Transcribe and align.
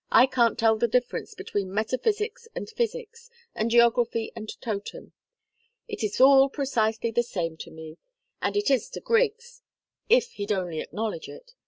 "I 0.11 0.25
can't 0.25 0.57
tell 0.57 0.77
the 0.79 0.87
difference 0.87 1.35
between 1.35 1.71
metaphysics 1.75 2.47
and 2.55 2.67
psychics, 2.67 3.29
and 3.53 3.69
geography 3.69 4.31
and 4.35 4.49
Totem. 4.59 5.13
It 5.87 6.03
is 6.03 6.19
all 6.19 6.49
precisely 6.49 7.11
the 7.11 7.21
same 7.21 7.55
to 7.57 7.69
me 7.69 7.99
and 8.41 8.57
it 8.57 8.71
is 8.71 8.89
to 8.93 8.99
Griggs, 8.99 9.61
if 10.09 10.31
he'd 10.31 10.51
only 10.51 10.79
acknowledge 10.81 11.29
it. 11.29 11.53